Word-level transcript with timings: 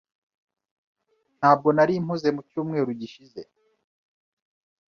Ntabwo 1.37 1.67
nari 1.75 1.93
mpuze 2.05 2.29
mu 2.35 2.41
cyumweru 2.49 2.89
gishize. 3.01 3.39